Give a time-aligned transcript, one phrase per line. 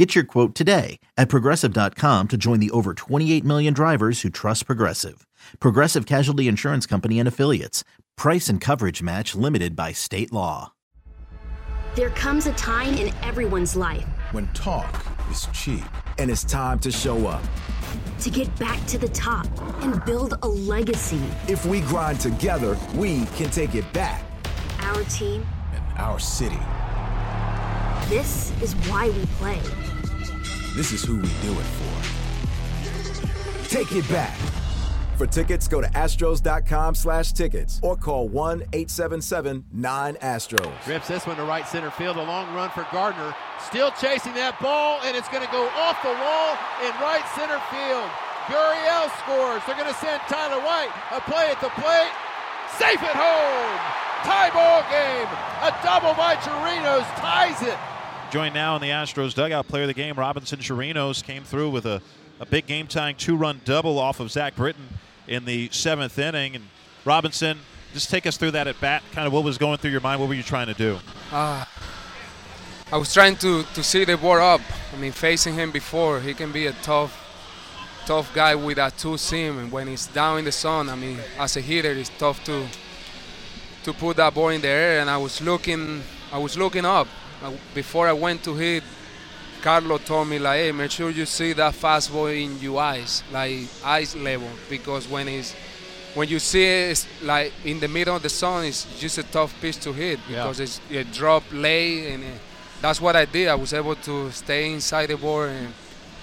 [0.00, 4.64] Get your quote today at progressive.com to join the over 28 million drivers who trust
[4.64, 5.26] Progressive.
[5.58, 7.84] Progressive Casualty Insurance Company and Affiliates.
[8.16, 10.72] Price and coverage match limited by state law.
[11.96, 15.84] There comes a time in everyone's life when talk is cheap.
[16.16, 17.42] And it's time to show up.
[18.20, 19.46] To get back to the top
[19.82, 21.20] and build a legacy.
[21.46, 24.24] If we grind together, we can take it back.
[24.80, 26.58] Our team and our city.
[28.08, 29.60] This is why we play.
[30.76, 32.00] This is who we do it for.
[33.68, 34.38] Take it back.
[35.18, 40.84] For tickets, go to astros.com slash tickets or call 1-877-9-ASTROS.
[40.86, 42.16] Grips this one to right center field.
[42.16, 43.34] A long run for Gardner.
[43.60, 46.56] Still chasing that ball, and it's going to go off the wall
[46.86, 48.08] in right center field.
[48.48, 49.60] Gurriel scores.
[49.68, 50.88] They're going to send Tyler White.
[51.12, 52.08] A play at the plate.
[52.80, 53.76] Safe at home.
[54.24, 55.28] Tie ball game.
[55.66, 57.76] A double by Chirinos ties it.
[58.30, 61.84] Joined now in the Astros dugout, player of the game, Robinson Chirinos came through with
[61.84, 62.00] a,
[62.38, 64.86] a big game tying two run double off of Zach Britton
[65.26, 66.54] in the seventh inning.
[66.54, 66.66] And
[67.04, 67.58] Robinson,
[67.92, 69.02] just take us through that at bat.
[69.10, 70.20] Kind of what was going through your mind?
[70.20, 71.00] What were you trying to do?
[71.32, 71.64] Uh,
[72.92, 74.60] I was trying to, to see the ball up.
[74.94, 77.12] I mean, facing him before, he can be a tough,
[78.06, 79.58] tough guy with a two seam.
[79.58, 82.68] And when he's down in the sun, I mean, as a hitter, it's tough to
[83.82, 85.00] to put that ball in the air.
[85.00, 87.08] And I was looking, I was looking up
[87.74, 88.82] before I went to hit.
[89.62, 93.68] Carlo told me like, hey, make sure you see that fastball in your eyes, like
[93.84, 95.54] eyes level, because when it's
[96.14, 99.22] when you see it it's like in the middle of the sun, it's just a
[99.22, 100.64] tough pitch to hit because yeah.
[100.64, 102.40] it's a drop lay, and it,
[102.80, 103.48] that's what I did.
[103.48, 105.74] I was able to stay inside the ball and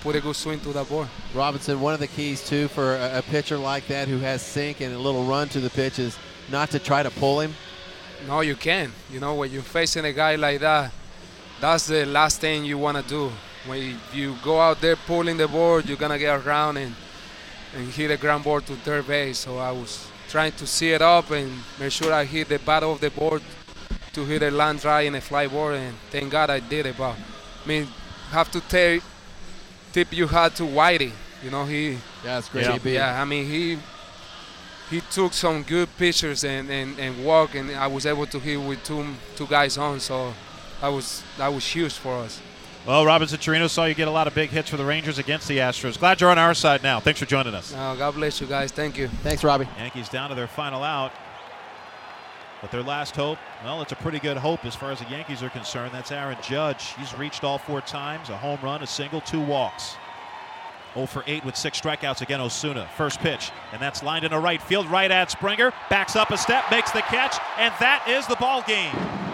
[0.02, 1.08] put a good swing to that ball.
[1.34, 4.82] Robinson, one of the keys too for a, a pitcher like that who has sink
[4.82, 6.18] and a little run to the pitch is
[6.52, 7.54] not to try to pull him.
[8.28, 8.92] No, you can.
[9.12, 10.92] You know, when you're facing a guy like that,
[11.60, 13.32] that's the last thing you want to do.
[13.66, 16.96] When you go out there pulling the board, you're gonna get around and
[17.76, 19.40] and hit a ground ball to third base.
[19.40, 22.90] So I was trying to see it up and make sure I hit the bottom
[22.90, 23.42] of the board
[24.14, 26.98] to hit a line drive and a fly ball, and thank God I did it.
[26.98, 27.16] But
[27.64, 27.88] I mean,
[28.32, 29.04] have to take
[29.92, 31.12] tip you had to Whitey.
[31.44, 31.92] You know he.
[31.92, 32.66] Yeah, that's great.
[32.66, 33.78] Yeah, yeah, I mean he
[34.90, 38.58] he took some good pictures and, and, and walk, and I was able to hit
[38.58, 40.00] with two two guys on.
[40.00, 40.34] So
[40.82, 42.42] that was that was huge for us.
[42.88, 45.50] Well, Robinson Chirinos saw you get a lot of big hits for the Rangers against
[45.50, 46.00] the Astros.
[46.00, 47.02] Glad you're on our side now.
[47.02, 47.74] Thanks for joining us.
[47.76, 48.72] Oh, God bless you guys.
[48.72, 49.10] Thank you.
[49.10, 49.68] Thanks, Robbie.
[49.78, 51.12] Yankees down to their final out.
[52.62, 55.44] But their last hope, well, it's a pretty good hope as far as the Yankees
[55.44, 55.94] are concerned.
[55.94, 56.94] That's Aaron Judge.
[56.98, 59.98] He's reached all four times a home run, a single, two walks.
[60.94, 62.88] 0 for 8 with six strikeouts again, Osuna.
[62.96, 65.72] First pitch, and that's lined in into right field, right at Springer.
[65.90, 69.27] Backs up a step, makes the catch, and that is the ball game.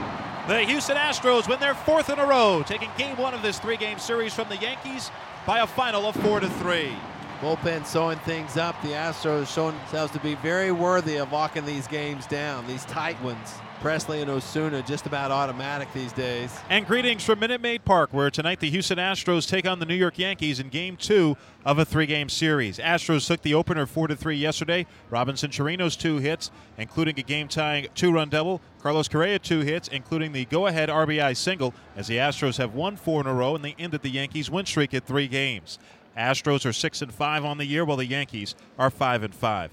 [0.46, 3.78] The Houston Astros win their fourth in a row, taking game one of this three
[3.78, 5.10] game series from the Yankees
[5.46, 6.94] by a final of 4 to 3.
[7.42, 8.82] Bullpen sewing things up.
[8.82, 13.22] The Astros showing themselves to be very worthy of locking these games down, these tight
[13.22, 13.56] ones.
[13.82, 16.58] Pressly and Osuna just about automatic these days.
[16.70, 19.94] And greetings from Minute Maid Park, where tonight the Houston Astros take on the New
[19.94, 21.36] York Yankees in Game Two
[21.66, 22.78] of a three-game series.
[22.78, 24.86] Astros took the opener four to three yesterday.
[25.10, 28.62] Robinson Chirinos two hits, including a game-tying two-run double.
[28.82, 33.20] Carlos Correa two hits, including the go-ahead RBI single, as the Astros have won four
[33.20, 35.78] in a row and they ended the Yankees' win streak at three games.
[36.18, 39.72] Astros are six and five on the year, while the Yankees are five and five.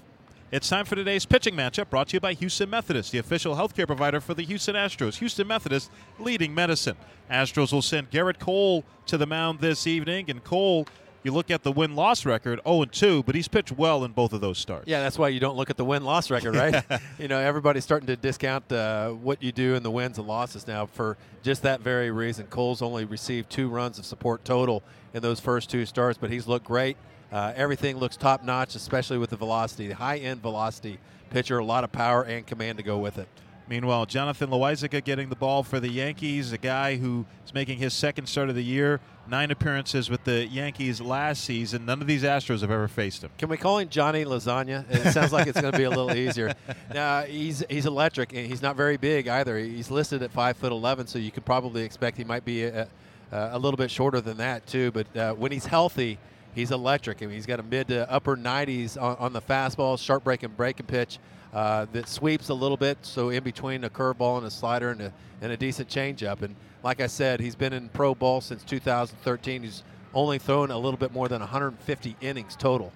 [0.51, 3.87] It's time for today's pitching matchup brought to you by Houston Methodist, the official healthcare
[3.87, 5.19] provider for the Houston Astros.
[5.19, 6.97] Houston Methodist leading medicine.
[7.31, 10.87] Astros will send Gerrit Cole to the mound this evening, and Cole
[11.23, 14.13] you look at the win loss record 0 and 2 but he's pitched well in
[14.13, 14.87] both of those starts.
[14.87, 16.85] Yeah that's why you don't look at the win loss record right?
[17.19, 20.67] You know everybody's starting to discount uh, what you do in the wins and losses
[20.67, 22.47] now for just that very reason.
[22.47, 26.47] Cole's only received two runs of support total in those first two starts but he's
[26.47, 26.97] looked great.
[27.33, 30.99] Uh, everything looks top notch, especially with the velocity, the high end velocity
[31.31, 33.29] pitcher, a lot of power and command to go with it.
[33.69, 37.95] Meanwhile, Jonathan Loáisiga getting the ball for the Yankees, a guy who is making his
[37.95, 38.99] second start of the year,
[39.31, 41.87] nine appearances with the Yankees last season.
[41.87, 43.31] None of these Astros have ever faced him.
[43.39, 44.85] Can we call him Johnny Lasagna?
[44.91, 46.55] It sounds like it's going to be a little easier.
[46.93, 49.57] Now he's he's electric and he's not very big either.
[49.57, 52.89] He's listed at five foot eleven, so you could probably expect he might be a,
[53.31, 54.91] a, a little bit shorter than that too.
[54.91, 56.19] But uh, when he's healthy
[56.53, 57.23] he's electric.
[57.23, 60.51] I mean, he's got a mid to upper 90s on, on the fastball, sharp breaking
[60.57, 61.19] breaking pitch.
[61.53, 65.01] uh, that sweeps a little bit, so in between a curveball and a slider and
[65.01, 66.43] a, and a decent changeup.
[66.43, 69.63] And like I said, he's been in pro ball since 2013.
[69.63, 69.83] He's
[70.15, 72.93] only thrown a little bit more than 150 innings total.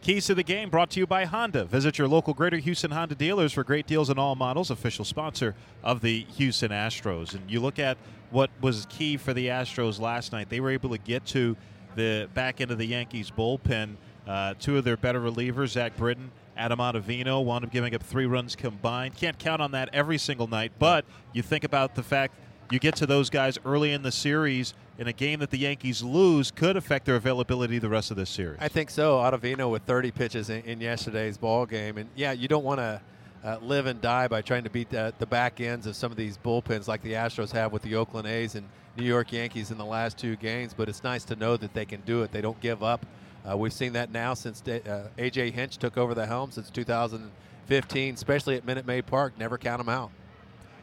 [0.00, 1.64] Keys to the game brought to you by Honda.
[1.64, 5.54] Visit your local Greater Houston Honda dealers for great deals on all models, official sponsor
[5.82, 7.34] of the Houston Astros.
[7.34, 7.98] And you look at
[8.30, 10.50] what was key for the Astros last night.
[10.50, 11.56] They were able to get to
[11.96, 13.96] the back end of the Yankees bullpen.
[14.26, 18.26] Uh, two of their better relievers, Zach Britton, Adam Ottavino, wound up giving up three
[18.26, 19.16] runs combined.
[19.16, 22.34] Can't count on that every single night, but you think about the fact
[22.70, 26.02] you get to those guys early in the series in a game that the Yankees
[26.02, 28.58] lose could affect their availability the rest of this series.
[28.60, 29.16] I think so.
[29.18, 33.00] Ottavino with 30 pitches in, in yesterday's ball game, and yeah, you don't want to
[33.44, 36.16] uh, live and die by trying to beat the, the back ends of some of
[36.16, 39.78] these bullpens like the Astros have with the Oakland A's and New York Yankees in
[39.78, 40.74] the last two games.
[40.74, 42.32] But it's nice to know that they can do it.
[42.32, 43.06] They don't give up.
[43.48, 48.14] Uh, we've seen that now since uh, AJ Hinch took over the helm since 2015,
[48.14, 49.34] especially at Minute Maid Park.
[49.38, 50.10] Never count them out.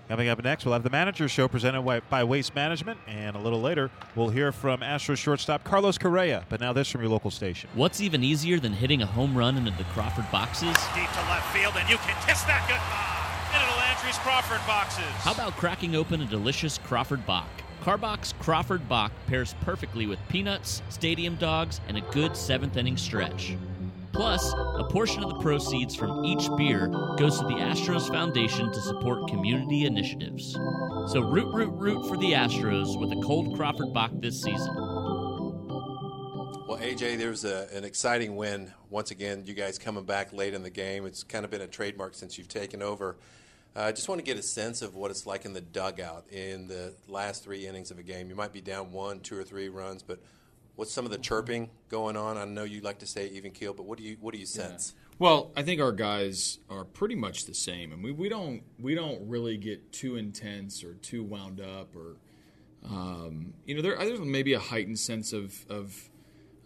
[0.08, 1.82] Coming up next, we'll have the manager show presented
[2.12, 6.46] by Waste Management, and a little later, we'll hear from Astros shortstop Carlos Correa.
[6.48, 7.72] But now, this from your local station.
[7.74, 10.76] What's even easier than hitting a home run into the Crawford boxes?
[10.94, 13.16] Deep to left field, and you can kiss that goodbye
[13.56, 15.06] into the Landry's Crawford boxes.
[15.24, 17.50] How about cracking open a delicious Crawford Bock?
[17.82, 23.56] Karbach Crawford Bock pairs perfectly with peanuts, stadium dogs, and a good seventh inning stretch.
[24.16, 28.80] Plus, a portion of the proceeds from each beer goes to the Astros Foundation to
[28.80, 30.54] support community initiatives.
[31.08, 34.74] So root, root, root for the Astros with a cold Crawford Bock this season.
[36.66, 38.72] Well, AJ, there's a, an exciting win.
[38.90, 41.06] Once again, you guys coming back late in the game.
[41.06, 43.18] It's kind of been a trademark since you've taken over.
[43.76, 45.60] Uh, I uh, just want to get a sense of what it's like in the
[45.60, 48.30] dugout in the last three innings of a game.
[48.30, 50.20] You might be down one, two, or three runs, but
[50.76, 52.38] What's some of the chirping going on?
[52.38, 54.46] I know you like to say even keel, but what do you what do you
[54.46, 54.94] sense?
[54.96, 55.02] Yeah.
[55.18, 58.96] Well, I think our guys are pretty much the same, and we, we don't we
[58.96, 62.18] don't really get too intense or too wound up, or
[62.84, 66.10] um, you know, there, there's maybe a heightened sense of, of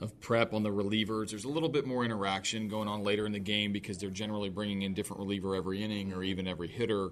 [0.01, 1.31] of prep on the relievers.
[1.31, 4.49] There's a little bit more interaction going on later in the game because they're generally
[4.49, 7.09] bringing in different reliever every inning or even every hitter.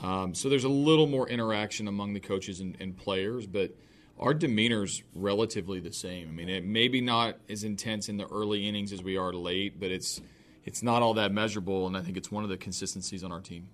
[0.00, 3.72] Um, so there's a little more interaction among the coaches and, and players, but
[4.18, 6.28] our demeanor's relatively the same.
[6.28, 9.78] I mean, it maybe not as intense in the early innings as we are late,
[9.78, 10.20] but it's
[10.64, 13.40] it's not all that measurable, and I think it's one of the consistencies on our
[13.40, 13.68] team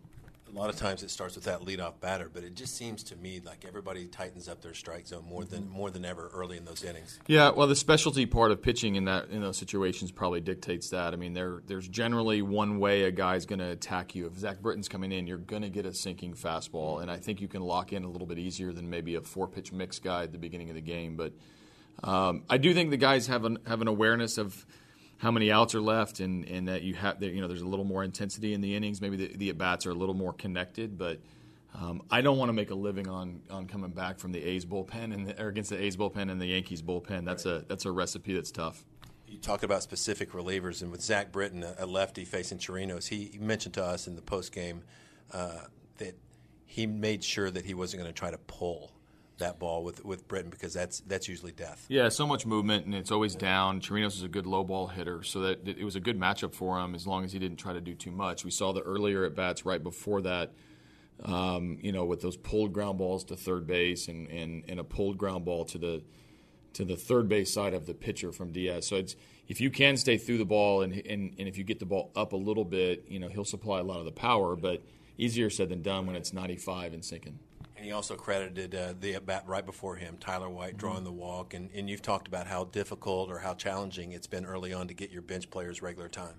[0.55, 3.17] a lot of times it starts with that leadoff batter, but it just seems to
[3.17, 6.65] me like everybody tightens up their strike zone more than more than ever early in
[6.65, 7.19] those innings.
[7.27, 11.13] Yeah, well, the specialty part of pitching in that in those situations probably dictates that.
[11.13, 14.27] I mean, there there's generally one way a guy's going to attack you.
[14.27, 17.41] If Zach Britton's coming in, you're going to get a sinking fastball, and I think
[17.41, 20.23] you can lock in a little bit easier than maybe a four pitch mix guy
[20.23, 21.17] at the beginning of the game.
[21.17, 21.33] But
[22.03, 24.65] um, I do think the guys have an have an awareness of
[25.25, 27.87] how many outs are left, and, and that you have you know there's a little
[27.87, 29.01] more intensity in the innings.
[29.01, 31.19] Maybe the, the at bats are a little more connected, but
[31.75, 34.67] um, I don't want to make a living on on coming back from the A's
[34.67, 37.25] bullpen and the, or against the A's bullpen and the Yankees bullpen.
[37.25, 38.85] That's a that's a recipe that's tough.
[39.27, 43.39] You talked about specific relievers, and with Zach Britton, a lefty facing Chirinos, he, he
[43.39, 44.83] mentioned to us in the post game
[45.33, 45.63] uh,
[45.97, 46.15] that
[46.67, 48.93] he made sure that he wasn't going to try to pull
[49.39, 51.87] that ball with with Britton because that's that's usually death.
[51.89, 53.81] Yeah, so much movement and it's always down.
[53.81, 56.79] Chirinos is a good low ball hitter, so that it was a good matchup for
[56.79, 58.45] him as long as he didn't try to do too much.
[58.45, 60.53] We saw the earlier at bats right before that.
[61.25, 64.85] Um, you know, with those pulled ground balls to third base and, and, and a
[64.85, 66.03] pulled ground ball to the
[66.73, 68.87] to the third base side of the pitcher from Diaz.
[68.87, 69.15] So it's
[69.47, 72.11] if you can stay through the ball and, and and if you get the ball
[72.17, 74.83] up a little bit, you know, he'll supply a lot of the power, but
[75.17, 77.39] easier said than done when it's 95 and sinking.
[77.85, 80.79] And he also credited uh, the at bat right before him, Tyler White, mm-hmm.
[80.79, 81.53] drawing the walk.
[81.53, 84.95] And, and you've talked about how difficult or how challenging it's been early on to
[84.95, 86.33] get your bench players regular time.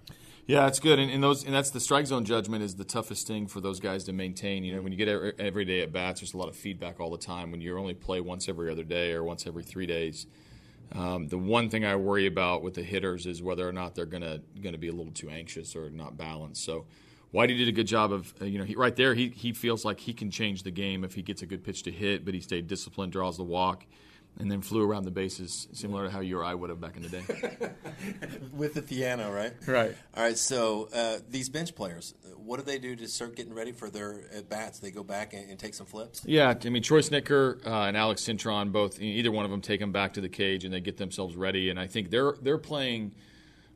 [0.47, 3.27] Yeah, it's good, and, and, those and that's the strike zone judgment is the toughest
[3.27, 4.63] thing for those guys to maintain.
[4.63, 6.99] You know, when you get every, every day at bats, there's a lot of feedback
[6.99, 7.51] all the time.
[7.51, 10.25] When you only play once every other day or once every three days,
[10.93, 14.07] um, the one thing I worry about with the hitters is whether or not they're
[14.07, 16.63] gonna gonna be a little too anxious or not balanced.
[16.63, 16.85] So
[17.35, 19.83] Whitey did a good job of, uh, you know, he, right there, he, he feels
[19.83, 22.33] like he can change the game if he gets a good pitch to hit, but
[22.33, 23.85] he stayed disciplined, draws the walk,
[24.39, 26.95] and then flew around the bases, similar to how you or I would have back
[26.95, 27.23] in the day.
[28.53, 29.51] With the piano, right?
[29.67, 29.93] Right.
[30.15, 33.73] All right, so uh, these bench players, what do they do to start getting ready
[33.73, 34.79] for their at bats?
[34.79, 36.21] They go back and, and, take some flips?
[36.25, 39.81] Yeah, I mean, Troy Snitker uh, and Alex Cintron, both, either one of them take
[39.81, 42.57] them back to the cage and they get themselves ready, and I think they're, they're
[42.57, 43.13] playing–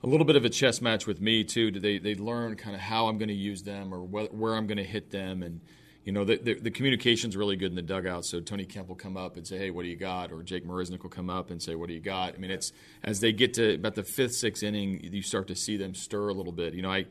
[0.03, 1.71] a little bit of a chess match with me too.
[1.71, 4.55] Do They they learn kind of how I'm going to use them or where, where
[4.55, 5.61] I'm going to hit them, and
[6.05, 8.25] you know the, the, the communication's really good in the dugout.
[8.25, 10.65] So Tony Kemp will come up and say, "Hey, what do you got?" Or Jake
[10.65, 12.71] Marisnick will come up and say, "What do you got?" I mean, it's
[13.03, 16.29] as they get to about the fifth, sixth inning, you start to see them stir
[16.29, 16.73] a little bit.
[16.73, 17.05] You know, I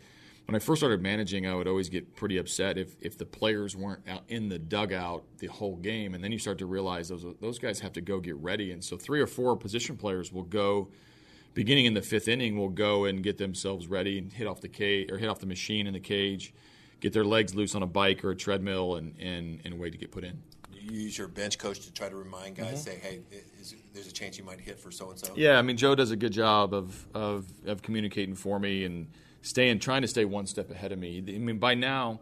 [0.49, 3.77] when I first started managing, I would always get pretty upset if, if the players
[3.77, 7.27] weren't out in the dugout the whole game, and then you start to realize those
[7.43, 10.45] those guys have to go get ready, and so three or four position players will
[10.45, 10.89] go,
[11.59, 14.69] beginning in the fifth inning, will go and get themselves ready and hit off the
[14.69, 16.55] cage or hit off the machine in the cage,
[17.01, 19.99] get their legs loose on a bike or a treadmill, and and, and wait to
[19.99, 20.41] get put in.
[20.73, 22.77] You use your bench coach to try to remind guys, mm-hmm.
[22.77, 23.21] say, hey,
[23.61, 25.33] is, there's a chance you might hit for so and so.
[25.35, 29.09] Yeah, I mean Joe does a good job of of, of communicating for me and
[29.43, 31.19] staying, trying to stay one step ahead of me.
[31.27, 32.21] I mean, by now,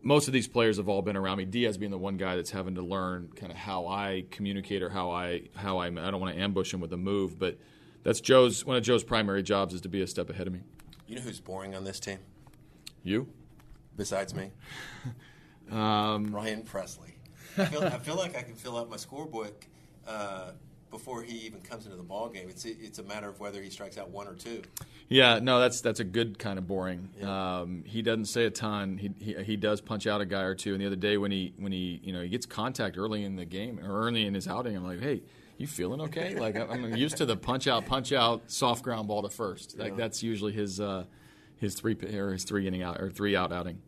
[0.00, 1.44] most of these players have all been around me.
[1.44, 4.88] Diaz being the one guy that's having to learn kind of how I communicate or
[4.88, 7.58] how I how I I don't want to ambush him with a move, but
[8.02, 10.60] that's Joe's one of Joe's primary jobs is to be a step ahead of me.
[11.06, 12.18] You know who's boring on this team?
[13.02, 13.28] You?
[13.96, 14.50] Besides me?
[15.70, 17.12] um, Ryan Pressly.
[17.58, 19.52] I feel, I feel like I can fill out my scorebook
[20.06, 20.52] uh,
[20.90, 22.48] before he even comes into the ball game.
[22.48, 24.62] It's it's a matter of whether he strikes out one or two.
[25.08, 27.08] Yeah, no, that's that's a good kind of boring.
[27.20, 27.60] Yeah.
[27.60, 28.98] Um, he doesn't say a ton.
[28.98, 30.72] He, he, he does punch out a guy or two.
[30.72, 33.36] And the other day when he when he you know he gets contact early in
[33.36, 35.22] the game or early in his outing, I'm like, hey,
[35.58, 36.34] you feeling okay?
[36.38, 39.78] like I'm used to the punch out, punch out, soft ground ball to first.
[39.78, 39.96] Like yeah.
[39.96, 41.04] that's usually his uh,
[41.56, 43.80] his three or his three inning out or three out outing.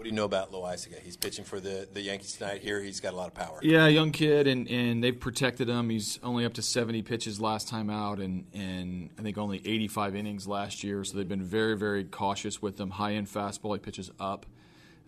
[0.00, 0.98] What do you know about Loaisiga?
[0.98, 2.62] He's pitching for the, the Yankees tonight.
[2.62, 3.58] Here, he's got a lot of power.
[3.60, 5.90] Yeah, young kid, and, and they've protected him.
[5.90, 10.16] He's only up to 70 pitches last time out, and, and I think only 85
[10.16, 11.04] innings last year.
[11.04, 12.88] So they've been very, very cautious with him.
[12.88, 14.46] High end fastball, he pitches up.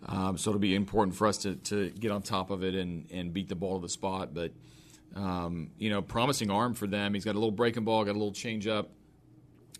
[0.05, 3.09] Um, so it'll be important for us to, to get on top of it and,
[3.09, 4.35] and beat the ball to the spot.
[4.35, 4.51] But,
[5.15, 7.15] um, you know, promising arm for them.
[7.15, 8.91] He's got a little breaking ball, got a little change up.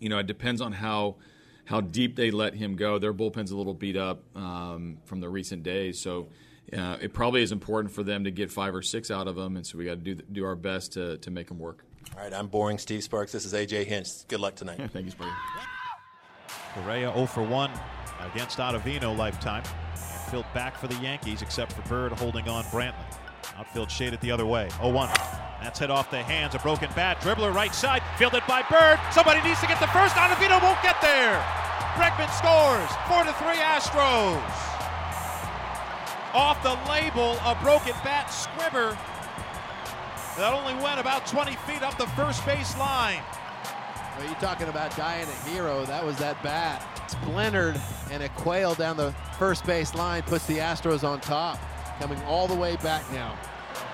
[0.00, 1.18] You know, it depends on how–
[1.66, 2.98] how deep they let him go.
[2.98, 6.28] Their bullpen's a little beat up um, from the recent days, so
[6.76, 9.56] uh, it probably is important for them to get five or six out of them,
[9.56, 11.84] and so we got to do do our best to to make them work.
[12.16, 13.32] All right, I'm boring Steve Sparks.
[13.32, 14.28] This is AJ Hinch.
[14.28, 14.78] Good luck tonight.
[14.92, 15.34] Thank you, Sparks.
[16.74, 17.70] Correa 0 for 1
[18.32, 19.62] against Ottavino lifetime.
[19.92, 22.94] Outfield back for the Yankees, except for Bird holding on Brantley.
[23.56, 24.68] Outfield shaded the other way.
[24.76, 25.08] 0 1.
[25.62, 26.54] That's hit off the hands.
[26.54, 27.20] A broken bat.
[27.20, 28.02] Dribbler right side.
[28.16, 29.00] Fielded by Bird.
[29.10, 30.14] Somebody needs to get the first.
[30.14, 31.34] Ottavino won't get there.
[31.98, 32.90] Bregman scores.
[33.08, 34.40] 4 to 3 Astros.
[36.32, 38.96] Off the label, a broken bat squibber
[40.36, 43.20] that only went about 20 feet up the first base line.
[44.16, 45.84] Well, you're talking about dying a hero.
[45.84, 46.82] That was that bat.
[47.08, 47.80] Splintered
[48.10, 51.58] and a quail down the first base line puts the Astros on top.
[52.00, 53.36] Coming all the way back now.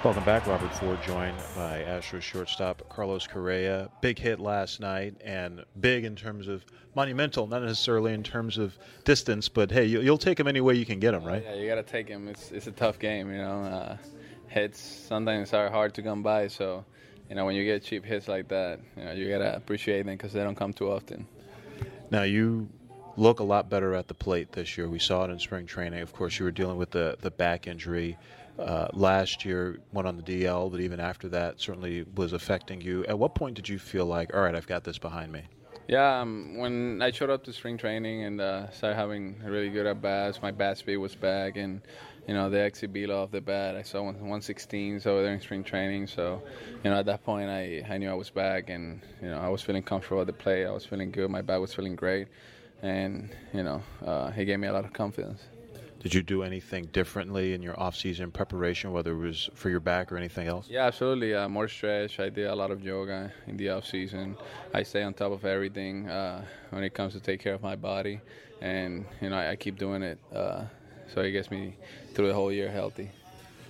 [0.03, 0.47] Welcome back.
[0.47, 3.91] Robert Ford joined by Astros shortstop Carlos Correa.
[4.01, 8.79] Big hit last night and big in terms of monumental, not necessarily in terms of
[9.05, 11.43] distance, but hey, you, will take him any way you can get him, right?
[11.45, 12.29] Yeah, you got to take him.
[12.29, 13.63] It's, it's a tough game, you know.
[13.65, 13.97] Uh,
[14.49, 16.85] hits sometimes are hard to come by, so,
[17.29, 20.07] you know, when you get cheap hits like that, you know, you got to appreciate
[20.07, 21.27] them because they don't come too often.
[22.11, 22.69] Now, you
[23.17, 24.89] look a lot better at the plate this year.
[24.89, 26.01] We saw it in spring training.
[26.01, 28.17] Of course, you were dealing with the, the back injury
[28.61, 33.05] uh, last year, went on the DL, but even after that, certainly was affecting you.
[33.07, 35.43] At what point did you feel like, all right, I've got this behind me?
[35.88, 39.87] Yeah, um, when I showed up to spring training and uh, started having really good
[39.87, 41.81] at bats, my bat speed was back, and
[42.29, 43.75] you know the exit velo off the bat.
[43.75, 46.43] I saw 116s over there in spring training, so
[46.85, 49.49] you know at that point I, I knew I was back, and you know I
[49.49, 50.64] was feeling comfortable at the plate.
[50.64, 51.29] I was feeling good.
[51.29, 52.29] My bat was feeling great,
[52.83, 55.43] and you know uh, he gave me a lot of confidence.
[56.00, 60.11] Did you do anything differently in your off-season preparation, whether it was for your back
[60.11, 60.66] or anything else?
[60.69, 61.35] Yeah, absolutely.
[61.35, 62.19] Uh, more stretch.
[62.19, 64.37] I did a lot of yoga in the off-season.
[64.73, 67.76] I stay on top of everything uh, when it comes to take care of my
[67.76, 68.23] body,
[68.62, 70.64] and you know I, I keep doing it, uh,
[71.12, 71.76] so it gets me
[72.14, 73.11] through the whole year healthy.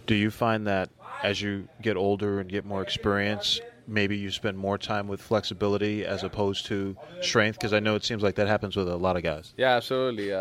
[0.07, 0.89] Do you find that
[1.25, 6.05] as you get older and get more experience, maybe you spend more time with flexibility
[6.05, 7.59] as opposed to strength?
[7.59, 9.53] Because I know it seems like that happens with a lot of guys.
[9.57, 10.33] Yeah, absolutely.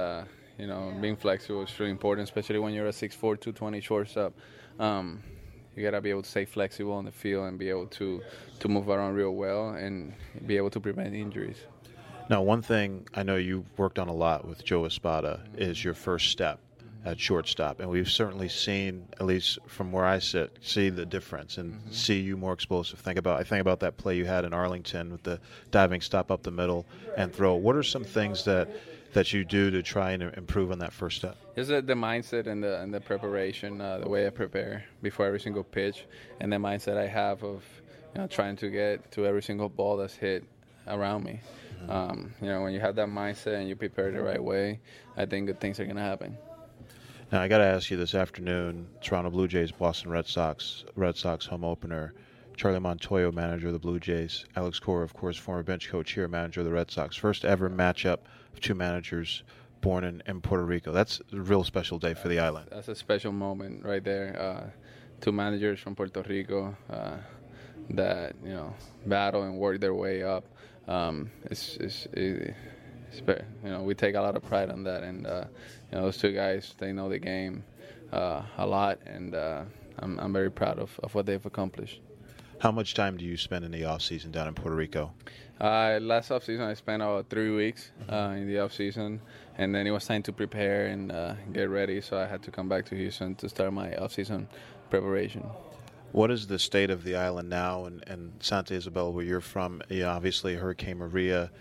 [0.60, 4.34] You know, being flexible is really important, especially when you're a 6'4", 220 shortstop.
[4.78, 5.24] Um,
[5.76, 8.22] you gotta be able to stay flexible on the field and be able to
[8.60, 10.14] to move around real well and
[10.46, 11.58] be able to prevent injuries.
[12.30, 15.62] Now, one thing I know you worked on a lot with Joe Espada mm-hmm.
[15.62, 16.60] is your first step
[17.06, 21.58] at shortstop, and we've certainly seen, at least from where I sit, see the difference
[21.58, 21.92] and mm-hmm.
[21.92, 23.00] see you more explosive.
[23.00, 25.40] Think about I think about that play you had in Arlington with the
[25.72, 26.86] diving stop up the middle
[27.16, 27.56] and throw.
[27.56, 28.70] What are some things that
[29.14, 31.38] that you do to try and improve on that first step?
[31.56, 35.26] Is the, the mindset and the and the preparation, uh, the way I prepare before
[35.26, 36.06] every single pitch,
[36.40, 37.64] and the mindset I have of
[38.16, 40.44] you know trying to get to every single ball that's hit
[40.88, 41.42] around me.
[41.82, 41.92] Mm-hmm.
[41.92, 44.80] Um, you know, when you have that mindset and you prepare the right way,
[45.18, 46.38] I think good things are going to happen.
[47.32, 51.16] Now I got to ask you this afternoon: Toronto Blue Jays, Boston Red Sox, Red
[51.16, 52.14] Sox home opener.
[52.60, 54.44] Charlie Montoyo, manager of the Blue Jays.
[54.54, 57.16] Alex Cora, of course, former bench coach here, manager of the Red Sox.
[57.16, 58.18] First ever matchup
[58.54, 59.44] of two managers
[59.80, 60.92] born in, in Puerto Rico.
[60.92, 62.68] That's a real special day for the island.
[62.70, 64.36] That's a special moment right there.
[64.38, 64.70] Uh,
[65.22, 67.16] two managers from Puerto Rico uh,
[67.92, 68.74] that you know
[69.06, 70.44] battle and work their way up.
[70.86, 73.22] Um, it's, it's, it's,
[73.64, 75.46] you know we take a lot of pride on that, and uh,
[75.94, 77.64] you know those two guys they know the game
[78.12, 79.62] uh, a lot, and uh,
[80.00, 82.02] I'm, I'm very proud of, of what they've accomplished.
[82.60, 85.14] How much time do you spend in the off season down in Puerto Rico?
[85.62, 89.22] Uh, last off season, I spent about three weeks uh, in the off season,
[89.58, 92.02] and then it was time to prepare and uh, get ready.
[92.02, 94.50] So I had to come back to Houston to start my off season
[94.90, 95.46] preparation.
[96.12, 99.82] What is the state of the island now, and, and Santa Isabel, where you're from?
[99.88, 101.52] You know, obviously, Hurricane Maria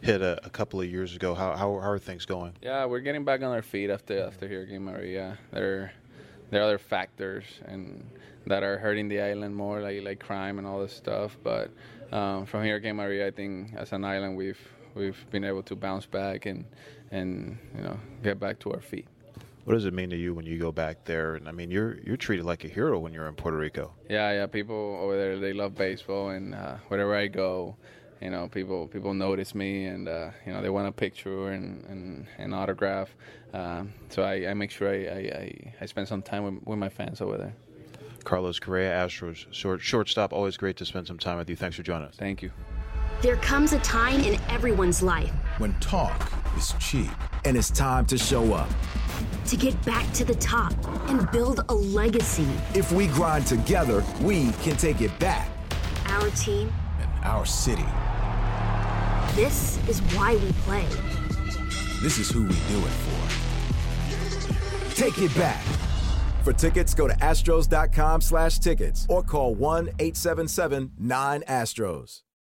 [0.00, 1.34] hit a, a, couple of years ago.
[1.34, 2.54] How, how, how are things going?
[2.62, 5.38] Yeah, we're getting back on our feet after after Hurricane Maria.
[5.52, 5.92] There,
[6.50, 8.04] there are other factors and
[8.48, 11.36] that are hurting the island more, like like crime and all this stuff.
[11.42, 11.70] But
[12.12, 14.60] um, from Hurricane Maria, I think as an island, we've
[14.94, 16.64] we've been able to bounce back and
[17.10, 19.06] and you know get back to our feet.
[19.64, 21.34] What does it mean to you when you go back there?
[21.34, 23.92] And I mean, you're you're treated like a hero when you're in Puerto Rico.
[24.08, 24.46] Yeah, yeah.
[24.46, 27.76] People over there they love baseball, and uh, wherever I go,
[28.22, 31.84] you know, people people notice me, and uh, you know they want a picture and
[31.84, 33.14] and an autograph.
[33.52, 36.90] Um, so I, I, make sure I, I, I, spend some time with, with my
[36.90, 37.54] fans over there.
[38.28, 40.34] Carlos Correa, Astros short, shortstop.
[40.34, 41.56] Always great to spend some time with you.
[41.56, 42.14] Thanks for joining us.
[42.14, 42.50] Thank you.
[43.22, 47.10] There comes a time in everyone's life when talk is cheap
[47.46, 48.68] and it's time to show up.
[49.46, 50.74] To get back to the top
[51.08, 52.46] and build a legacy.
[52.74, 55.48] If we grind together, we can take it back.
[56.08, 56.70] Our team
[57.00, 57.86] and our city.
[59.36, 60.86] This is why we play.
[62.02, 64.94] This is who we do it for.
[64.94, 65.64] Take it back.
[66.48, 72.22] For tickets, go to astros.com slash tickets or call 1-877-9-ASTROS.